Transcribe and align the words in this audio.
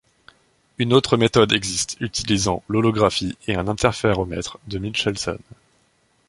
Une 0.79 0.93
autre 0.93 1.15
méthode 1.15 1.53
existe, 1.53 1.95
utilisant 1.99 2.63
l'holographie 2.67 3.37
et 3.45 3.53
un 3.55 3.67
interféromètre 3.67 4.57
de 4.67 4.79
Michelson. 4.79 5.37